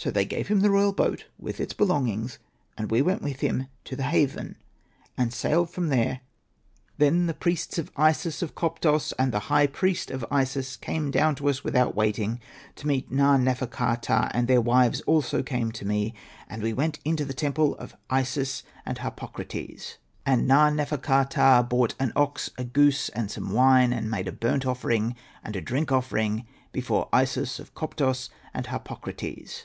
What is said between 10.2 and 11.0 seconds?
Isis,